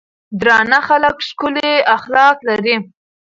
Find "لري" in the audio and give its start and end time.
2.47-2.75